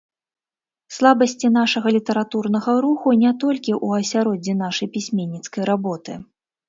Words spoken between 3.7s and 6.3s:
ў асяроддзі нашай пісьменніцкай работы.